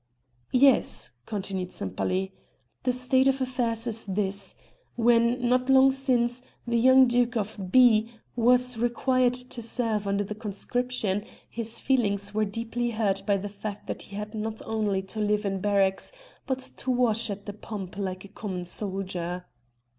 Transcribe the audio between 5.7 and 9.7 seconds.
since, the young duke of B was required to